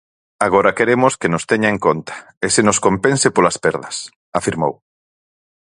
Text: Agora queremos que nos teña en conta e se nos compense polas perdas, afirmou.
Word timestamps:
Agora 0.47 0.75
queremos 0.77 1.13
que 1.19 1.31
nos 1.33 1.47
teña 1.51 1.69
en 1.73 1.79
conta 1.85 2.15
e 2.45 2.47
se 2.55 2.61
nos 2.67 2.81
compense 2.85 3.27
polas 3.35 3.57
perdas, 3.65 3.95
afirmou. 4.39 4.73